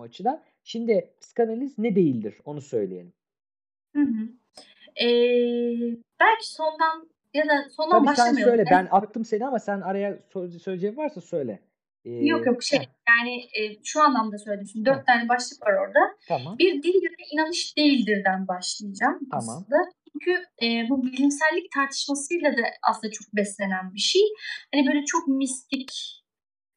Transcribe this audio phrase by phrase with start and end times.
[0.00, 0.42] o açıdan.
[0.64, 3.12] Şimdi psikanaliz ne değildir onu söyleyelim.
[3.96, 4.28] Hı hı.
[5.00, 8.44] Eee, belki sondan ya da sondan Tabii sen başlamayalım.
[8.44, 8.62] söyle.
[8.66, 11.60] En Ben attım seni ama sen araya sö söyleyeceğin varsa söyle.
[12.20, 12.84] Yok Eee yok şey Heh.
[13.08, 14.66] yani, eee, şu anlamda söyledim.
[14.72, 14.94] Şimdi Heh.
[14.96, 15.98] 4 tane başlık var orada.
[16.26, 16.58] Tamam.
[16.58, 19.64] Bir din ya da inanış değildir'den başlayacağım Tamam.
[19.64, 19.76] aslında.
[20.12, 24.22] Çünkü, eee, bu bilimsellik tartışmasıyla da aslında çok beslenen bir şey.
[24.74, 25.90] Hani böyle çok mistik,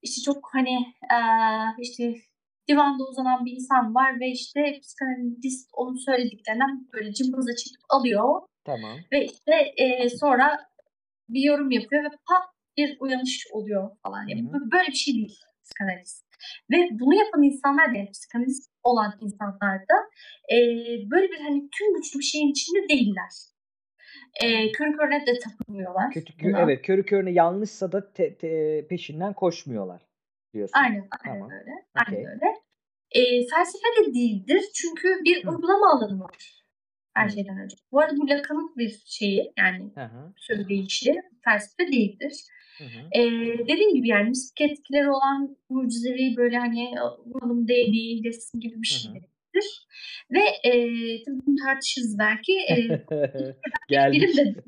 [0.02, 0.78] işte çok hani,
[1.12, 2.16] eee, işte
[2.70, 8.98] divanda uzanan bir insan var ve işte psikanalist onun söylediklerinden böyle cımbızla çekip alıyor Tamam.
[9.12, 10.60] ve işte, eee, sonra
[11.30, 12.46] bir yorum yapıyor ve pat
[12.78, 14.28] bir uyanış oluyor falan.
[14.28, 14.54] Yani hı.
[14.54, 16.24] bö böyle bir şey değil psikanaliz.
[16.72, 19.98] Ve bunu yapan insanlar da yani psikanalist olan insanlar da,
[20.52, 23.34] eee, böyle bir hani tüm güçlü bir şeyin içinde değiller.
[24.44, 29.34] Eee, körü körüne de tapınmıyorlar Kötü kö evet, körü körüne yanlışsa da te te peşinden
[29.34, 30.02] koşmuyorlar
[30.54, 30.80] diyorsun.
[30.80, 31.52] Aynen, aynen Tamam.
[31.52, 31.72] öyle.
[31.96, 32.26] Aynen Okay.
[32.34, 32.46] öyle.
[33.16, 35.50] Eee, felsefe de değildir çünkü bir Hı.
[35.50, 36.64] uygulama alanı var
[37.14, 37.36] her Hıı.
[37.36, 37.76] şeyden önce.
[37.92, 40.34] Bu arada bu Lacan'ın bir şeyi yani Hı hı.
[40.38, 42.34] söyleyişi, felsefe değildir.
[42.78, 42.90] Hı hı.
[43.16, 46.92] Eee, dediğim gibi yani mistik etkileri olan mucizevi böyle hani
[47.26, 49.16] vuralım değneği desin gibi bir Hı şey hı.
[49.16, 49.88] değildir.
[50.32, 52.54] Ve, eee, tabii bunu tartışırız belki.
[52.70, 53.06] Bilim
[53.88, 54.38] Geldik.
[54.38, 54.56] de.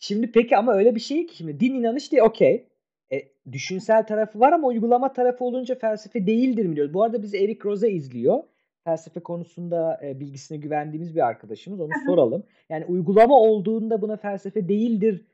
[0.00, 2.64] Şimdi peki ama öyle bir şey ki şimdi din inanış değil okay.
[3.12, 6.94] E, düşünsel tarafı var ama uygulama tarafı olunca felsefe değildir mi diyoruz.
[6.94, 8.42] Bu arada bizi Eric Roza izliyor.
[8.84, 11.80] Felsefe konusunda, eee, bilgisine güvendiğimiz bir arkadaşımız.
[11.80, 12.44] Onu soralım.
[12.68, 15.26] Yani uygulama olduğunda buna felsefe değildir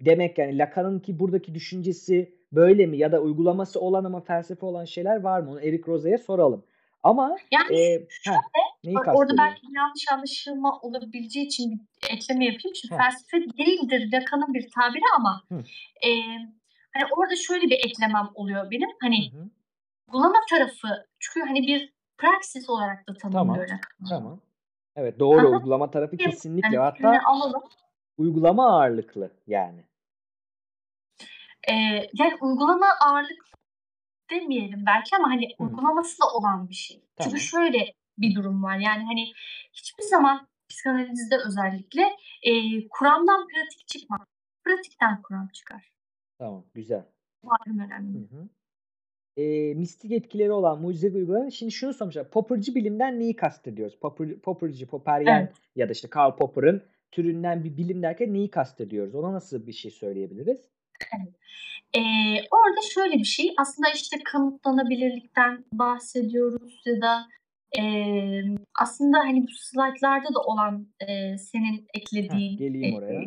[0.00, 5.20] demek yani Lacan'ınki buradaki düşüncesi böyle mi ya da uygulaması olan ama felsefe olan şeyler
[5.20, 5.50] var mı?
[5.50, 6.64] Onu Eric Roza'ya soralım.
[7.02, 8.38] Ama, Yani Heh, şöyle,
[8.84, 11.70] neyi orada belki yanlış anlaşılma olabileceği için
[12.02, 12.74] bir ekleme yapayım.
[12.90, 12.96] Heh.
[12.96, 15.64] felsefe değildir Lacan'ın bir tabiri ama, Hı.
[16.04, 16.48] eee,
[16.94, 18.88] hani orada şöyle bir eklemem oluyor benim.
[19.02, 19.50] Hani Hı hı.
[20.08, 23.46] uygulama tarafı çünkü hani bir praksis olarak da Tamam.
[23.46, 23.68] tanımlıyor
[24.00, 24.08] bunu.
[24.08, 24.40] Tamam.
[24.96, 25.50] Evet doğru hı.
[25.52, 27.62] uygulama tarafı Hem kesinlikle yani hatta alalım.
[28.18, 29.84] uygulama ağırlıklı yani.
[31.68, 33.44] Eee, yani uygulama ağırlıklı
[34.30, 35.64] demeyelim belki ama hani Hı.
[35.64, 36.96] uygulaması da olan bir şey.
[36.96, 37.38] Çünkü Tamam.
[37.40, 38.76] şöyle bir durum var.
[38.78, 39.32] Yani hani
[39.72, 44.20] hiçbir zaman psikanalizde özellikle, eee, kuramdan pratik çıkmaz.
[44.64, 45.93] Pratikten kuram çıkar.
[46.38, 47.04] Tamam, güzel.
[47.42, 47.78] Malum
[48.14, 48.18] Hı önemli.
[48.18, 48.48] hı.
[49.36, 52.30] Eee, mistik etkileri olan mucizevi uygulamalar Şimdi şunu sormuşlar.
[52.30, 53.98] Popper'cı bilimden neyi kastediyoruz?
[54.00, 55.54] Popper Popper'cı, Popperyen Evet.
[55.76, 59.14] ya da işte Karl Popper'ın türünden bir bilim derken neyi kastediyoruz?
[59.14, 60.68] Ona nasıl bir şey söyleyebiliriz?
[61.16, 61.34] Evet.
[61.96, 67.28] Eee, orada şöyle bir şey, aslında işte kanıtlanabilirlikten bahsediyoruz ya da,
[67.78, 73.20] emm, aslında hani bu slaytlarda da olan, eee, senin Heh, eklediğin, geleyim eee, oraya.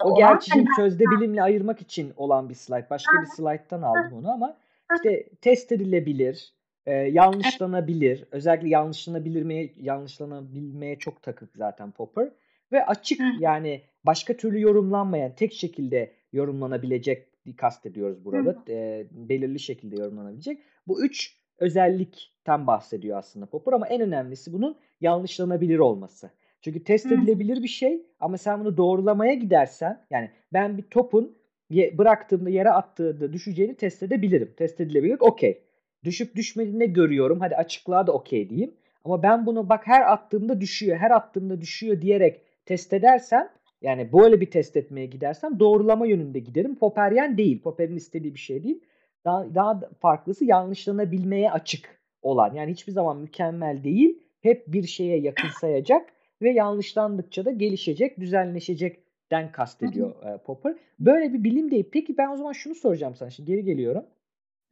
[0.00, 2.90] da O gerçi hani şimdi ben sözde bilimle ayırmak için olan bir slayt.
[2.90, 4.56] Başka bir slayttan aldım onu ama
[4.96, 6.52] işte test edilebilir,
[6.86, 7.14] Evet.
[7.14, 8.24] yanlışlanabilir.
[8.30, 12.28] Özellikle yanlışlanabilirmeye yanlışlanabilmeye çok takık zaten Popper
[12.72, 18.62] ve açık yani başka türlü yorumlanmayan, tek şekilde yorumlanabilecek kastediyoruz Hı burada.
[18.68, 20.58] Eee, belirli şekilde yorumlanabilecek.
[20.86, 26.30] Bu 3 özellikten bahsediyor aslında Popper ama en önemlisi bunun yanlışlanabilir olması.
[26.60, 31.36] Çünkü test Hı edilebilir bir şey ama sen bunu doğrulamaya gidersen yani ben bir topun
[31.70, 34.54] bıraktığımda yere attığında düşeceğini test edebilirim.
[34.56, 35.58] Test edilebilirlik okay.
[36.04, 37.40] Düşüp düşmediğini görüyorum.
[37.40, 38.74] Hadi açıklığa da okay diyeyim.
[39.04, 43.48] Ama ben bunu bak her attığımda düşüyor, her attığımda düşüyor diyerek test edersem
[43.82, 46.78] yani böyle bir test etmeye gidersem doğrulama yönünde giderim.
[46.78, 47.62] Popperyen değil.
[47.62, 48.80] Popper'in istediği bir şey değil.
[49.24, 52.54] Daha daha farklısı yanlışlanabilmeye açık olan.
[52.54, 54.18] Yani hiçbir zaman mükemmel değil.
[54.40, 56.12] Hep bir şeye yakınsayacak
[56.42, 60.74] ve yanlışlandıkça da gelişecek, düzenleşecekten kastediyor, eee, Popper.
[60.98, 61.88] Böyle bir bilim değil.
[61.92, 63.30] Peki ben o zaman şunu soracağım sana.
[63.30, 64.04] Şimdi geri geliyorum.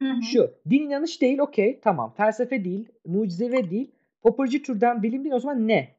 [0.01, 0.21] Hı hı.
[0.21, 2.13] Şu, din inanış değil, okay, tamam.
[2.17, 3.91] Felsefe değil, mucizevi değil.
[4.21, 5.35] Popper'cı türden bilim değil.
[5.35, 5.89] O zaman ne?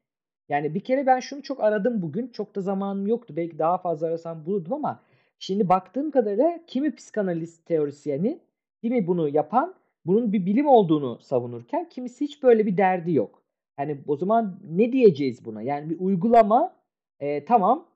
[0.49, 2.27] Yani bir kere ben şunu çok aradım bugün.
[2.27, 3.33] Çok da zamanım yoktu.
[3.37, 4.99] Belki daha fazla arasam bulurdum ama
[5.39, 8.39] şimdi baktığım kadarıyla kimi psikanalist teorisyeni,
[8.81, 9.75] kimi bunu yapan,
[10.05, 13.43] bunun bir bilim olduğunu savunurken kimisi hiç böyle bir derdi yok.
[13.79, 15.61] Yani o zaman ne diyeceğiz buna?
[15.61, 16.75] Yani bir uygulama,
[17.21, 17.87] eee, tamam,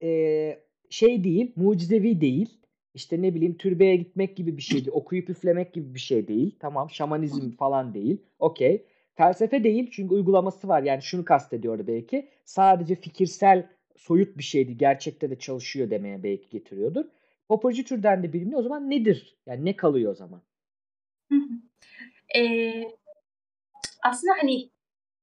[0.00, 2.48] eee, şey değil, mucizevi değil.
[2.94, 4.90] İşte ne bileyim türbeye gitmek gibi bir şey değil.
[4.92, 6.56] Okuyup üflemek gibi bir şey değil.
[6.60, 8.22] Tamam, şamanizm falan değil.
[8.38, 8.82] Okay.
[9.14, 10.82] Felsefe değil çünkü uygulaması var.
[10.82, 12.28] Yani şunu kastediyordu belki.
[12.44, 13.66] Sadece fikirsel,
[14.00, 14.76] soyut bir şeydi.
[14.76, 17.04] Gerçekte de çalışıyor demeye belki getiriyordur.
[17.48, 18.58] Popper'cı türden de bilim değil.
[18.58, 19.38] O zaman nedir?
[19.46, 20.42] Yani ne kalıyor o zaman?
[21.28, 21.48] Hı hı.
[22.34, 22.98] Eee,
[24.04, 24.70] aslında hani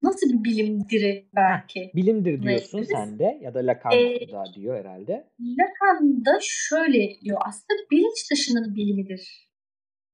[0.04, 2.92] nasıl bir bilimdir'i Heh, belki bilimdir diyorsun anlayabiliriz.
[2.92, 5.30] sen de ya da Lacan Eee, da diyor herhalde.
[5.40, 9.50] Lacan da şöyle diyor aslında bilinç dışının bilimidir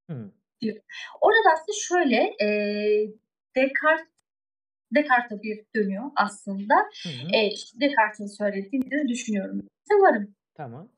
[0.10, 0.34] Hımm.
[0.62, 0.78] diyor.
[1.22, 2.16] Orada aslında şöyle
[2.46, 2.48] e,
[3.56, 4.13] Descartes
[4.96, 6.76] Descartes'a bir dönüyor aslında.
[7.04, 7.36] Hı hı.
[7.36, 9.68] E, işte Descartes'in söylediğini de düşünüyorum.
[10.02, 10.36] Varım.
[10.56, 10.90] Tamam.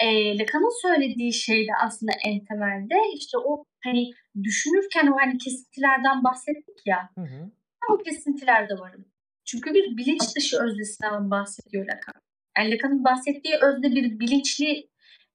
[0.00, 4.10] E, Lacan'ın söylediği şey de aslında en temelde işte o hani
[4.42, 7.08] düşünürken o hani kesintilerden bahsettik ya.
[7.14, 7.50] Hı hı.
[7.90, 9.04] O kesintilerde varım.
[9.44, 12.22] Çünkü bir bilinç dışı öznesinden bahsediyor Lacan.
[12.58, 14.88] Yani Lacan'ın bahsettiği özne bir bilinçli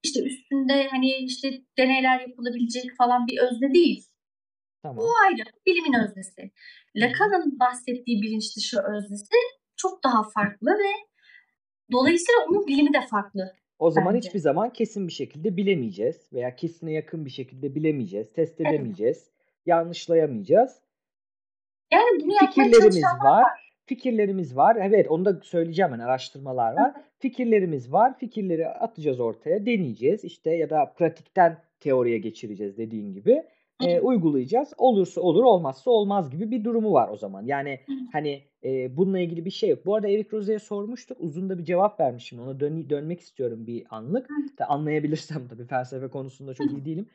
[0.03, 4.05] işte üstünde hani işte deneyler yapılabilecek falan bir özne değil.
[4.83, 4.97] Tamam.
[4.97, 5.43] Bu ayrı.
[5.65, 6.51] Bilimin öznesi.
[6.95, 9.35] Lacan'ın bahsettiği bilinç dışı öznesi
[9.75, 10.91] çok daha farklı ve
[11.91, 13.53] dolayısıyla onun bilimi de farklı.
[13.79, 14.27] O zaman Bence.
[14.27, 19.31] hiçbir zaman kesin bir şekilde bilemeyeceğiz veya kesine yakın bir şekilde bilemeyeceğiz, test edemeyeceğiz,
[19.65, 20.81] yanlışlayamayacağız.
[21.93, 23.71] Yani bunu Fikirlerimiz var, var.
[23.85, 24.77] fikirlerimiz var.
[24.81, 25.99] Evet, onu da söyleyeceğim ben.
[25.99, 26.93] Araştırmalar var.
[27.19, 28.17] Fikirlerimiz var.
[28.19, 30.23] Fikirleri atacağız ortaya, deneyeceğiz.
[30.23, 33.43] İşte ya da pratikten teoriye geçireceğiz dediğin gibi.
[33.81, 34.73] E, uygulayacağız.
[34.77, 37.45] Olursa olur, olmazsa olmaz gibi bir durumu var o zaman.
[37.45, 37.79] Yani
[38.11, 39.85] hani e, bununla ilgili bir şey yok.
[39.85, 41.17] Bu arada Eric Rose'ye sormuştuk.
[41.21, 42.39] Uzun da bir cevap vermişim.
[42.39, 44.29] Ona dön dönmek istiyorum bir anlık.
[44.59, 47.09] Da anlayabilirsem tabii felsefe konusunda çok iyi değilim.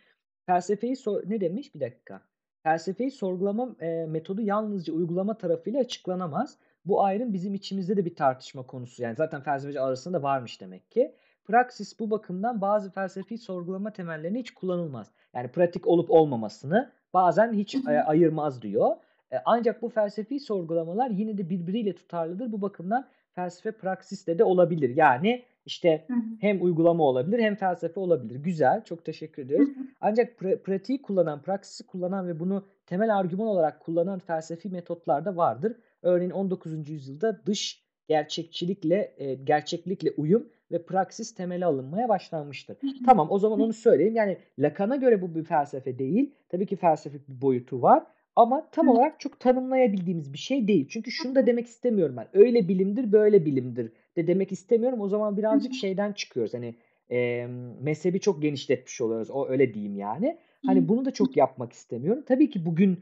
[0.46, 1.74] Felsefeyi sor ne demiş?
[1.74, 2.22] Bir dakika.
[2.62, 6.58] Felsefeyi sorgulama e, metodu yalnızca uygulama tarafıyla açıklanamaz.
[6.84, 9.02] Bu ayrım bizim içimizde de bir tartışma konusu.
[9.02, 11.14] Yani zaten felsefeci arasında da varmış demek ki.
[11.44, 15.10] Praksis bu bakımdan bazı felsefi sorgulama temellerine hiç kullanılmaz.
[15.34, 18.96] Yani pratik olup olmamasını bazen hiç e, ayırmaz diyor.
[19.32, 22.52] E, ancak bu felsefi sorgulamalar yine de birbiriyle tutarlıdır.
[22.52, 24.96] Bu bakımdan felsefe praksiste de olabilir.
[24.96, 26.06] Yani işte
[26.40, 28.36] hem uygulama olabilir hem felsefe olabilir.
[28.36, 29.68] Güzel, çok teşekkür ediyoruz.
[30.00, 35.36] Ancak pra- pratiği kullanan, praksisi kullanan ve bunu temel argüman olarak kullanan felsefi metotlar da
[35.36, 35.76] vardır.
[36.02, 36.88] Örneğin 19.
[36.88, 37.81] yüzyılda dış
[38.12, 42.76] gerçekçilikle, e, gerçeklikle uyum ve praksis temeli alınmaya başlanmıştır.
[43.06, 44.14] Tamam o zaman onu söyleyeyim.
[44.14, 46.34] Yani Lacan'a göre bu bir felsefe değil.
[46.48, 48.02] Tabii ki felsefik bir boyutu var.
[48.36, 50.88] Ama tam olarak çok tanımlayabildiğimiz bir şey değil.
[50.88, 52.28] Çünkü şunu da demek istemiyorum ben.
[52.32, 55.00] Öyle bilimdir, böyle bilimdir de demek istemiyorum.
[55.00, 56.54] O zaman birazcık şeyden çıkıyoruz.
[56.54, 56.74] Hani
[57.10, 57.46] e,
[57.80, 59.30] mezhebi çok genişletmiş oluyoruz.
[59.30, 60.38] O öyle diyeyim yani.
[60.66, 62.22] Hani bunu da çok yapmak istemiyorum.
[62.26, 62.98] Tabii ki bugün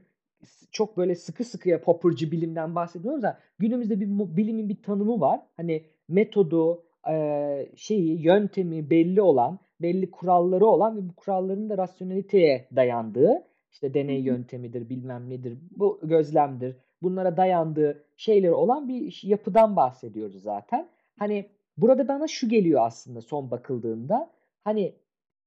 [0.71, 5.41] çok böyle sıkı sıkıya popurcu bilimden bahsediyoruz da günümüzde bir bilimin bir tanımı var.
[5.57, 12.69] Hani metodu, e, şeyi, yöntemi belli olan, belli kuralları olan ve bu kuralların da rasyoneliteye
[12.77, 13.43] dayandığı,
[13.73, 20.89] işte deney yöntemidir, bilmem nedir, bu gözlemdir, bunlara dayandığı şeyler olan bir yapıdan bahsediyoruz zaten.
[21.19, 21.47] Hani
[21.77, 24.31] burada bana şu geliyor aslında son bakıldığında.
[24.65, 24.95] Hani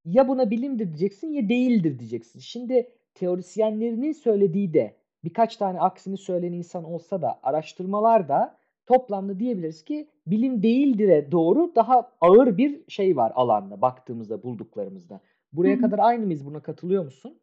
[0.06, 2.40] ya buna bilimdir diyeceksin ya değildir diyeceksin.
[2.40, 9.84] Şimdi teorisyenlerinin söylediği de birkaç tane aksini söyleyen insan olsa da araştırmalar da toplamda diyebiliriz
[9.84, 15.22] ki bilim değildir'e doğru daha ağır bir şey var alanda baktığımızda bulduklarımızda.
[15.54, 15.82] Buraya Hı-hı.
[15.82, 16.46] kadar aynı mıyız?
[16.46, 17.40] Buna katılıyor musun?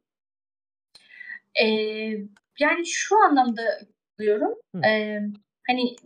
[1.63, 1.67] Ee,
[2.61, 3.63] yani şu anlamda
[4.19, 4.55] diyorum.
[4.85, 5.21] Ee,
[5.67, 5.97] hani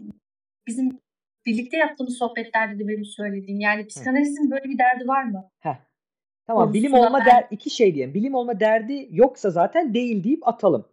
[0.66, 0.98] bizim
[1.46, 5.50] birlikte yaptığımız sohbetlerde de benim söylediğim yani psikanalizin böyle bir derdi var mı?
[5.60, 5.76] Heh.
[6.46, 8.14] Tamam bilim olma der iki şey diyelim.
[8.14, 10.86] Bilim olma derdi yoksa zaten değil deyip atalım.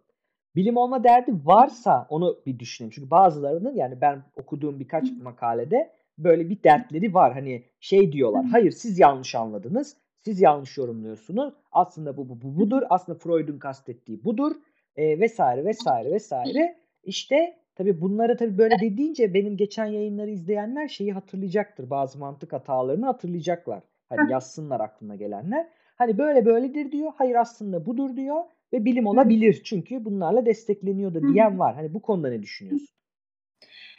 [0.56, 2.92] Bilim olma derdi varsa onu bir düşünelim.
[2.94, 7.32] Çünkü bazılarının yani ben okuduğum birkaç makalede böyle bir dertleri var.
[7.32, 8.44] Hani şey diyorlar.
[8.44, 9.96] Hayır siz yanlış anladınız.
[10.24, 11.54] Siz yanlış yorumluyorsunuz.
[11.72, 12.82] Aslında bu, bu, bu budur.
[12.90, 14.52] Aslında Freud'un kastettiği budur.
[14.96, 16.76] E, vesaire vesaire vesaire.
[17.04, 21.90] İşte tabii bunları tabii böyle dediğince benim geçen yayınları izleyenler şeyi hatırlayacaktır.
[21.90, 23.82] Bazı mantık hatalarını hatırlayacaklar.
[24.16, 25.68] Hani yazsınlar aklına gelenler.
[25.96, 27.12] Hani böyle böyledir diyor.
[27.16, 29.62] Hayır aslında budur diyor ve bilim olabilir.
[29.64, 31.74] Çünkü bunlarla destekleniyor da diyen var.
[31.74, 32.88] Hani bu konuda ne düşünüyorsun?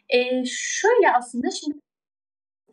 [0.10, 1.77] Ee, şöyle aslında şimdi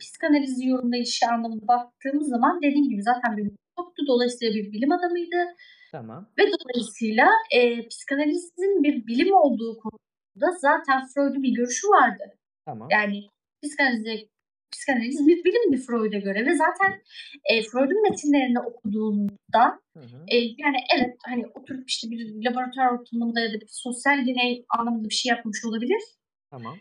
[0.00, 3.42] psikanaliz yorumlayışı anlamında baktığımız zaman dediğim gibi zaten bir
[3.78, 4.02] yoktu.
[4.08, 5.36] Dolayısıyla bir bilim adamıydı.
[5.92, 6.28] Tamam.
[6.38, 12.24] Ve dolayısıyla e, psikanalizin bir bilim olduğu konusunda zaten Freud'un bir görüşü vardı.
[12.64, 12.88] Tamam.
[12.90, 13.26] Yani
[13.62, 14.28] psikanalize
[14.72, 17.02] psikanaliz bir bilimdi Freud'a göre ve zaten
[17.50, 20.24] e, Freud'un metinlerini okuduğunda hı hı.
[20.28, 25.08] E, yani evet hani oturup işte bir laboratuvar ortamında ya da bir sosyal deney anlamında
[25.08, 26.02] bir şey yapmış olabilir.
[26.50, 26.78] Tamam.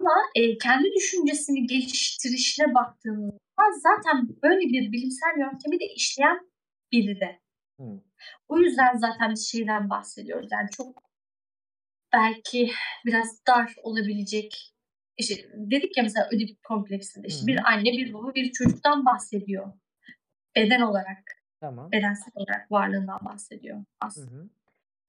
[0.00, 6.38] Ama e, kendi düşüncesini geliştirişine baktığımızda zaten böyle bir bilimsel yöntemi de işleyen
[6.92, 7.40] biri de.
[7.80, 7.84] Hı.
[8.48, 10.48] O yüzden zaten biz şeyden bahsediyoruz.
[10.52, 11.02] Yani çok
[12.12, 12.70] belki
[13.06, 14.72] biraz dar olabilecek
[15.18, 19.72] işte dedik ya mesela Ödip kompleksinde işte bir anne bir baba bir çocuktan bahsediyor.
[20.56, 21.18] Beden olarak.
[21.60, 21.92] Tamam.
[21.92, 24.50] Bedensel olarak varlığından bahsediyor aslında.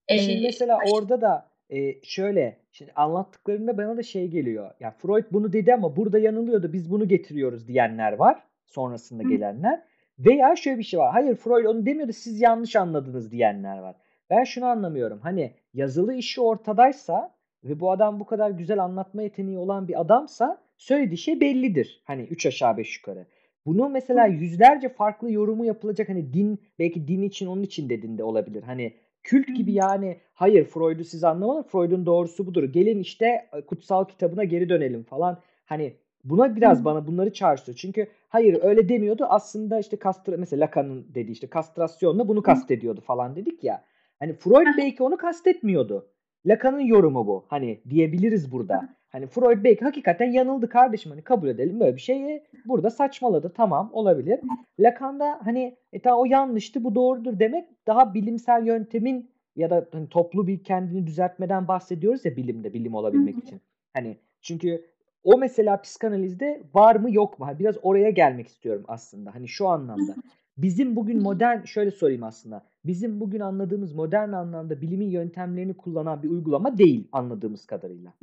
[0.08, 0.90] Ee, şimdi mesela baş...
[0.94, 4.66] orada da e, şöyle şimdi anlattıklarında bana da şey geliyor.
[4.66, 6.74] Ya yani Freud bunu dedi ama burada yanılıyordu.
[6.74, 8.44] Biz bunu getiriyoruz diyenler var.
[8.66, 9.30] Sonrasında Hı.
[9.30, 9.84] gelenler.
[10.20, 11.12] Veya şöyle bir şey var.
[11.12, 12.14] Hayır Freud onu demiyordu.
[12.14, 13.96] Siz yanlış anladınız diyenler var.
[14.30, 15.20] Ben şunu anlamıyorum.
[15.20, 20.62] Hani yazılı işi ortadaysa ve bu adam bu kadar güzel anlatma yeteneği olan bir adamsa
[20.78, 22.02] söylediği şey bellidir.
[22.06, 23.26] Hani 3 aşağı 5 yukarı.
[23.66, 28.24] Bunu mesela yüzlerce farklı yorumu yapılacak hani din belki din için onun için dedin de
[28.24, 28.64] olabilir.
[28.64, 32.64] Hani kült gibi yani hayır Freud'u siz anlamadın Freud'un doğrusu budur.
[32.64, 35.40] Gelin işte kutsal kitabına geri dönelim falan.
[35.66, 37.78] Hani buna biraz bana bunları çağrıştırıyor.
[37.78, 43.36] Çünkü hayır öyle demiyordu aslında işte kastra mesela Lacan'ın dediği işte kastrasyonla bunu kastediyordu falan
[43.36, 43.84] dedik ya.
[44.20, 46.08] Hani Freud belki onu kastetmiyordu.
[46.46, 47.46] Lacan'ın yorumu bu.
[47.48, 48.90] Hani diyebiliriz burada.
[49.10, 53.90] Hani Freud belki hakikaten yanıldı kardeşim hani kabul edelim böyle bir şeyi burada saçmaladı tamam
[53.94, 54.40] olabilir.
[54.80, 60.10] Lacan'da hani e tamam o yanlıştı bu doğrudur demek daha bilimsel yöntemin ya da hani
[60.10, 63.62] toplu bir kendini düzeltmeden bahsediyoruz ya bilimde bilim olabilmek için.
[63.94, 64.86] Hani çünkü
[65.24, 67.48] o mesela psikanalizde var mı yok mu?
[67.60, 69.36] Biraz oraya gelmek istiyorum aslında.
[69.36, 70.16] Hani şu anlamda.
[70.58, 72.64] Bizim bugün modern şöyle sorayım aslında.
[72.86, 78.14] Bizim bugün anladığımız modern anlamda bilimin yöntemlerini kullanan bir uygulama değil anladığımız kadarıyla.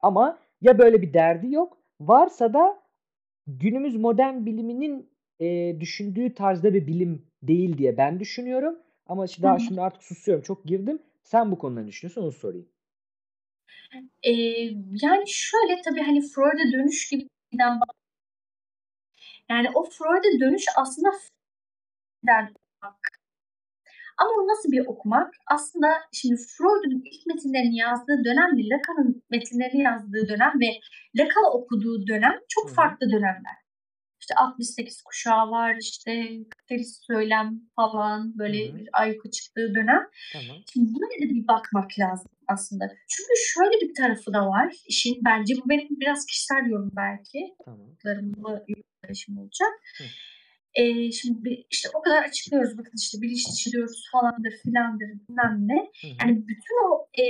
[0.00, 1.78] Ama ya böyle bir derdi yok.
[2.00, 2.82] Varsa da
[3.46, 8.78] günümüz modern biliminin e, düşündüğü tarzda bir bilim değil diye ben düşünüyorum.
[9.06, 10.42] Ama daha şimdi artık susuyorum.
[10.44, 11.02] Çok girdim.
[11.22, 12.68] Sen bu konuda ne düşünüyorsun onu sorayım.
[14.22, 14.32] Ee,
[15.02, 17.28] yani şöyle tabii hani Freud'a dönüş gibi
[19.48, 21.08] yani o Freud'a dönüş aslında
[24.18, 25.34] ama o nasıl bir okumak?
[25.46, 30.70] Aslında şimdi Freud'un ilk metinlerini yazdığı dönemle Lacan'ın metinlerini yazdığı dönem ve
[31.18, 33.56] Lacan okuduğu dönem çok farklı dönemler.
[34.20, 38.78] İşte 68 kuşağı var, işte kapitalist söylem falan böyle Hı-hı.
[38.78, 40.08] bir ayyuka çıktığı dönem.
[40.32, 40.56] Tamam.
[40.72, 42.84] Şimdi buna da bir bakmak lazım aslında.
[43.08, 45.20] Çünkü şöyle bir tarafı da var işin.
[45.24, 47.38] Bence bu benim biraz kişisel yorum belki.
[47.64, 47.86] Tamam.
[48.04, 49.72] Yorumlarım olacak.
[49.98, 50.04] Hı.
[50.76, 55.90] E, şimdi işte o kadar açıklıyoruz bakın işte bilinç dışı diyoruz falandır filandır bilmem ne.
[56.22, 57.24] Yani bütün o e,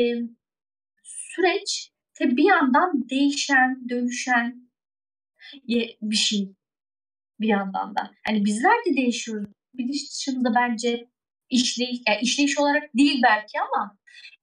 [1.03, 4.71] süreç tabi bir yandan değişen, dönüşen
[6.03, 6.55] bir şey
[7.41, 8.11] bir yandan da.
[8.29, 9.50] Yani bizler de değişiyoruz.
[9.75, 11.09] Bilinç dışında bence
[11.50, 13.99] işleyiş, yani işleyiş olarak değil belki ama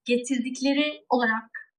[0.05, 1.73] getirdikleri olarak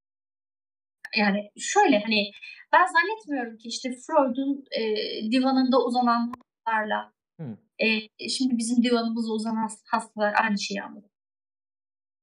[1.16, 2.30] yani şöyle hani
[2.72, 4.82] ben zannetmiyorum ki işte Freud'un e,
[5.32, 5.78] divanında
[6.64, 7.12] uzananlarla
[7.78, 11.10] e, şimdi bizim divanımıza uzanan hastalar aynı şeyi anladı.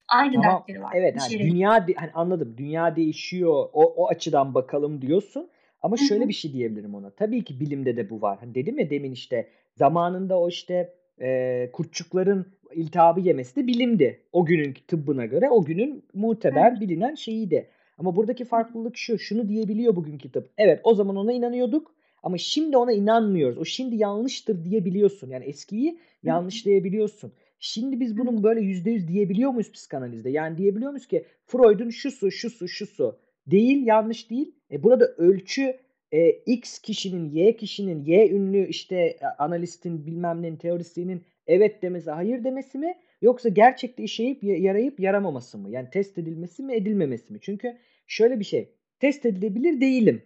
[0.10, 0.60] Aynı tamam.
[0.60, 0.94] dertleri var.
[0.96, 2.56] Evet, hani dünya hani anladım.
[2.58, 3.70] Dünya değişiyor.
[3.74, 5.50] O o açıdan bakalım diyorsun.
[5.82, 6.06] Ama Hı-hı.
[6.06, 7.10] şöyle bir şey diyebilirim ona.
[7.10, 8.40] Tabii ki bilimde de bu var.
[8.40, 14.24] Hani dedim ya demin işte zamanında o işte e, kurtçukların iltihabı yemesi de bilimdi.
[14.32, 16.82] O günün tıbbına göre o günün muteber Hı-hı.
[16.82, 17.70] bilinen şeyiydi.
[17.98, 19.20] Ama buradaki farklılık şu.
[19.20, 20.54] Şunu diyebiliyor bugünkü tıp.
[20.58, 21.96] Evet o zaman ona inanıyorduk.
[22.24, 23.58] Ama şimdi ona inanmıyoruz.
[23.58, 25.30] O şimdi yanlıştır diyebiliyorsun.
[25.30, 27.34] Yani eskiyi yanlışlayabiliyorsun.
[27.60, 30.30] Şimdi biz bunun böyle yüzde yüz diyebiliyor muyuz psikanalizde?
[30.30, 34.56] Yani diyebiliyor muyuz ki Freud'un şusu, şusu, şusu değil, yanlış değil.
[34.72, 35.78] E burada ölçü
[36.12, 42.12] e, X kişinin, Y kişinin, Y ünlü işte e, analistin bilmem nenin teorisinin evet demesi,
[42.12, 42.96] hayır demesi mi?
[43.22, 45.70] Yoksa gerçekte işeyip yarayıp yaramaması mı?
[45.70, 47.40] Yani test edilmesi mi, edilmemesi mi?
[47.42, 48.70] Çünkü şöyle bir şey.
[49.00, 50.22] Test edilebilir değilim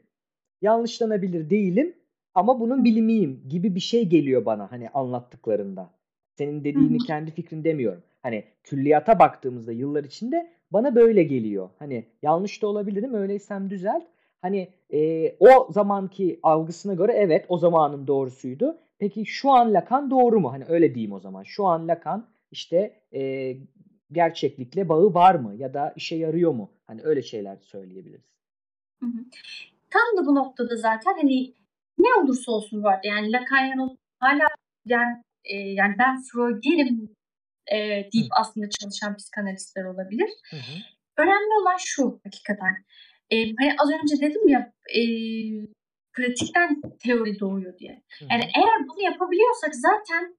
[0.66, 1.96] yanlışlanabilir değilim
[2.36, 5.90] ama bunun bilimiyim gibi bir şey geliyor bana hani anlattıklarında.
[6.38, 8.04] Senin dediğini kendi fikrin demiyorum.
[8.24, 11.70] Hani külliyata baktığımızda yıllar içinde bana böyle geliyor.
[11.80, 14.04] Hani yanlış da olabilirim öyleysem düzelt.
[14.42, 18.78] Hani e, o zamanki algısına göre evet o zamanın doğrusuydu.
[19.00, 20.52] Peki şu an Lacan doğru mu?
[20.52, 21.44] Hani öyle diyeyim o zaman.
[21.44, 23.54] Şu an Lacan işte e,
[24.12, 25.56] gerçeklikle bağı var mı?
[25.56, 26.70] Ya da işe yarıyor mu?
[26.88, 28.36] Hani öyle şeyler söyleyebiliriz.
[29.96, 30.16] Hı hı.
[30.16, 31.54] Tam da bu noktada zaten hani
[31.98, 34.48] ne olursa olsun arada yani Lacan hala
[34.86, 37.16] yani, e, yani ben Freud'yenim
[37.72, 37.78] e,
[38.14, 38.40] deyip Hı.
[38.40, 40.30] aslında çalışan psikanalistler olabilir.
[40.52, 40.76] Hı hı.
[41.18, 42.86] Önemli olan şu hakikaten.
[43.30, 45.02] E, hani az önce dedim ya e,
[46.14, 48.04] pratikten teori doğuyor diye.
[48.20, 48.28] Hı hı.
[48.32, 50.38] Yani eğer bunu yapabiliyorsak zaten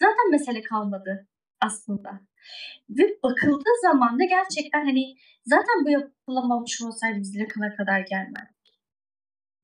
[0.00, 1.26] zaten mesele kalmadı
[1.60, 2.20] aslında.
[2.90, 8.55] Ve bakıldığı zaman da gerçekten hani zaten bu yapılamamış olsaydı biz Lacan'a kadar gelmez.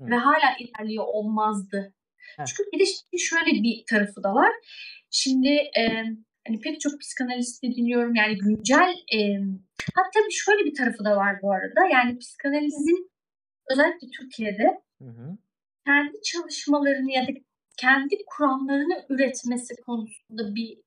[0.07, 0.11] Hı.
[0.11, 1.95] Ve hala ilerliyor olmazdı.
[2.37, 2.45] Hı.
[2.45, 4.53] Çünkü bir de şöyle bir tarafı da var.
[5.11, 5.83] Şimdi e,
[6.47, 9.19] hani pek çok psikanalisti dinliyorum yani güncel e,
[9.95, 11.87] hatta bir şöyle bir tarafı da var bu arada.
[11.93, 13.11] Yani psikanalizin
[13.71, 15.39] özellikle Türkiye'de hı hı.
[15.87, 17.33] kendi çalışmalarını ya da
[17.77, 20.79] kendi kuramlarını üretmesi konusunda bir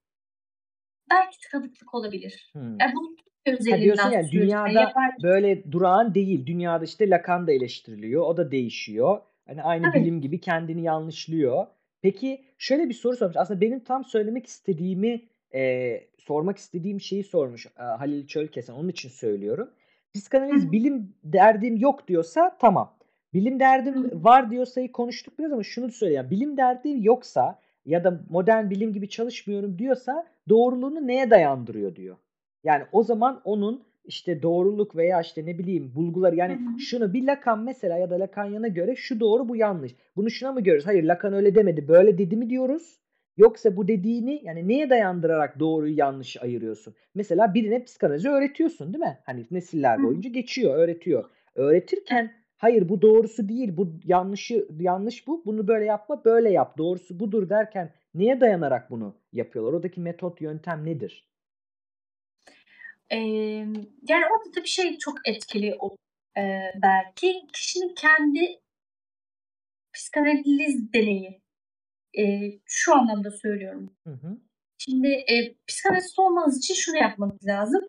[1.10, 2.50] belki tıkanıklık olabilir.
[2.54, 2.80] Hmm.
[2.80, 3.16] Yani bunu
[3.46, 4.92] Ha diyorsun yani dünyada yani
[5.24, 6.46] böyle durağan değil.
[6.46, 8.22] Dünyada işte Lacan da eleştiriliyor.
[8.22, 9.22] O da değişiyor.
[9.48, 9.96] Hani aynı evet.
[10.02, 11.66] bilim gibi kendini yanlışlıyor.
[12.02, 13.38] Peki şöyle bir soru sormuş.
[13.38, 15.22] Aslında benim tam söylemek istediğimi
[15.54, 18.74] eee, sormak istediğim şeyi sormuş, aaa, Halil Çölkesen.
[18.74, 19.70] Onun için söylüyorum.
[20.14, 20.72] Psikanaliz hı.
[20.72, 22.98] bilim derdim yok diyorsa tamam.
[23.34, 23.60] Bilim Hı hı.
[23.60, 26.28] derdim var diyorsayı konuştuk biraz ama şunu söyleyeyim.
[26.32, 32.18] Bilim derdi yoksa ya da modern bilim gibi çalışmıyorum diyorsa doğruluğunu neye dayandırıyor diyor.
[32.66, 36.80] Yani o zaman onun işte doğruluk veya işte ne bileyim bulgular Hı yani hı.
[36.80, 39.96] şunu bir Lacan mesela ya da Lacan'yana göre şu doğru bu yanlış.
[40.16, 40.88] Bunu şuna mı görüyoruz?
[40.88, 43.00] Hayır Lacan öyle demedi böyle dedi mi diyoruz?
[43.38, 46.94] Yoksa bu dediğini yani neye dayandırarak doğruyu yanlışı ayırıyorsun?
[47.16, 49.20] Mesela birine psikanalizi öğretiyorsun değil mi?
[49.24, 51.24] Hani nesiller boyunca geçiyor, öğretiyor.
[51.56, 57.20] Öğretirken hayır bu doğrusu değil, bu yanlışı yanlış bu, bunu böyle yapma, böyle yap, doğrusu
[57.20, 59.74] budur derken neye dayanarak bunu yapıyorlar?
[59.74, 61.35] Oradaki metot, yöntem nedir?
[63.10, 63.74] Emm,
[64.10, 65.98] yani orada tabii şey çok etkili o
[66.38, 68.60] eee, belki kişinin kendi
[69.94, 71.42] psikanaliz deneyi.
[72.14, 73.98] Eee, şu anlamda söylüyorum.
[74.04, 74.38] Hı hı.
[74.78, 77.82] Şimdi, eee, psikanalist olmanız için şunu yapmanız lazım.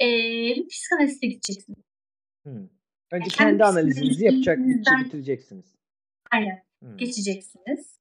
[0.00, 1.78] Bir psikanaliste gideceksiniz.
[2.46, 2.52] Ya,
[3.18, 5.74] Önce kendi kendi analizinizi yapacak, bitecek psikanalizinizden bitireceksiniz.
[6.32, 6.98] Aynen, Hımm.
[6.98, 7.98] geçeceksiniz.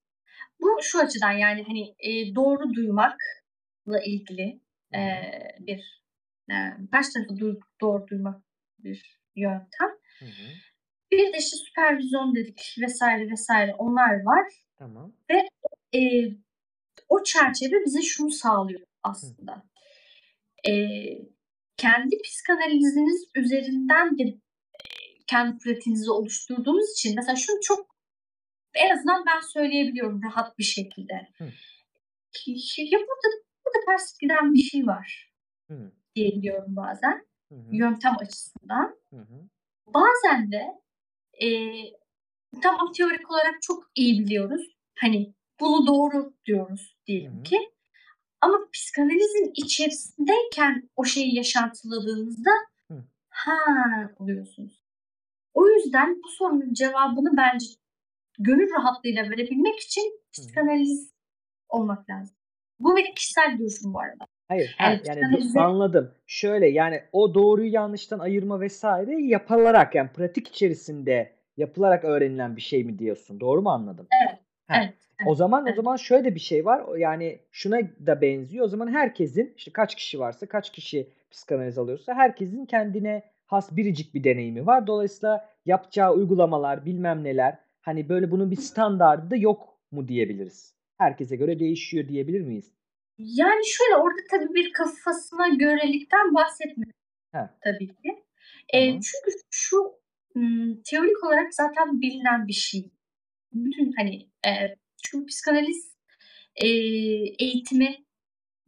[0.62, 3.42] Bu şu açıdan yani, hani, eee, doğru duymakla
[4.06, 4.62] ilgili,
[4.94, 5.02] Hı hı.
[5.02, 6.04] eee, bir,
[6.50, 8.42] eee, karşı tarafı duy doğru duymak
[8.80, 9.90] bir yöntem.
[10.20, 10.48] Hı hı.
[11.12, 13.02] Bir de işte süpervizyon dedik vs.
[13.02, 13.50] vs.
[13.78, 15.14] onlar var Tamam.
[15.32, 15.50] ve
[15.94, 16.38] eee,
[17.10, 18.86] o çerçeve bize şunu sağlıyor Hı.
[19.04, 19.64] aslında.
[20.68, 21.22] Eee,
[21.78, 24.24] kendi psikanaliziniz üzerinden de,
[25.28, 27.96] kendi pratiğinizi oluşturduğunuz için mesela şunu çok
[28.76, 31.14] en azından ben söyleyebiliyorum rahat bir şekilde.
[31.38, 31.44] Hı.
[32.78, 33.28] Ya burada
[33.66, 35.32] burada ters giden bir şey var
[35.68, 35.92] Hıı.
[36.18, 37.76] Diyebiliyorum bazen Hı hı.
[37.76, 39.00] yöntem açısından.
[39.10, 39.50] Hı hı.
[39.88, 40.64] Bazen de,
[41.42, 41.94] eee,
[42.62, 44.78] tamam teorik olarak çok iyi biliyoruz.
[45.00, 47.44] Hani bunu doğru diyoruz Hı diyelim hı.
[47.44, 47.60] ki
[48.42, 52.50] ama psikanalizin içerisindeyken o şeyi yaşantıladığınızda
[52.88, 53.04] Hı.
[53.30, 53.58] ha
[54.20, 54.84] oluyorsunuz.
[55.54, 57.66] O yüzden bu sorunun cevabını bence
[58.40, 60.32] gönül rahatlığıyla verebilmek için Hı hı.
[60.32, 61.14] psikanaliz
[61.70, 62.36] olmak lazım.
[62.80, 64.28] Bu benim kişisel görüşüm bu arada.
[64.48, 66.12] Hayır, Yani ha, yani anladım.
[66.28, 68.84] Şöyle yani o doğruyu yanlıştan ayırma vs.
[69.18, 73.40] yapılarak yani pratik içerisinde yapılarak öğrenilen bir şey mi diyorsun?
[73.40, 74.08] Doğru mu anladım?
[74.28, 74.84] Evet, Heh.
[74.84, 74.94] evet,
[75.26, 75.76] O evet, zaman o evet.
[75.76, 76.82] zaman şöyle bir şey var.
[76.88, 78.66] O yani şuna da benziyor.
[78.66, 84.14] O zaman herkesin işte kaç kişi varsa, kaç kişi psikanaliz alıyorsa herkesin kendine has biricik
[84.14, 84.88] bir deneyimi var.
[84.88, 90.74] Dolayısıyla yapacağı uygulamalar, bilmem neler, hani böyle bunun bir standardı da yok mu diyebiliriz?
[90.98, 92.72] Herkese göre değişiyor diyebilir miyiz?
[93.18, 96.94] Yani şöyle orada tabii bir kafasına görelikten bahsetmiyorum
[97.64, 98.24] tabii ki.
[98.74, 99.00] Tamam.
[99.00, 99.78] çünkü şu,
[100.92, 102.92] teorik olarak zaten bilinen bir şey.
[103.54, 104.76] Bütün hani, eee,
[105.06, 105.96] çünkü psikanaliz,
[106.64, 108.06] eee, eğitimi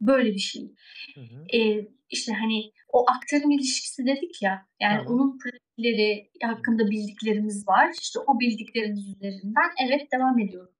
[0.00, 0.74] böyle bir şey.
[1.14, 1.44] Hı hı.
[1.52, 5.12] Eee, işte, hani, o aktarım ilişkisi dedik ya, yani Tamam.
[5.12, 7.90] onun pratikleri hakkında bildiklerimiz var.
[8.00, 10.74] İşte o bildiklerimiz üzerinden evet devam ediyoruz.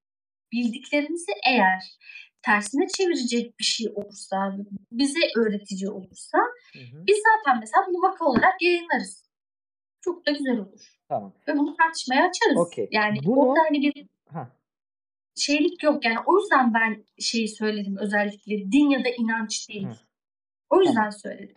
[0.53, 1.83] Bildiklerimizi eğer
[2.43, 4.57] tersine çevirecek bir şey olursa,
[4.93, 6.39] bize öğretici olursa
[6.73, 7.07] Hı hı.
[7.07, 9.31] biz zaten mesela bunu vaka olarak yayınlarız.
[10.01, 11.33] Çok da güzel olur Tamam.
[11.49, 12.59] ve bunu tartışmaya açarız.
[12.59, 12.89] Okay.
[12.91, 14.47] Yani Bunu orada hani bir Hah.
[15.37, 16.05] şeylik yok.
[16.05, 19.73] Yani o yüzden ben şeyi söyledim özellikle din ya da inanç Hı.
[19.73, 19.89] değil.
[20.71, 21.13] O yüzden Tamam.
[21.13, 21.57] söyledim.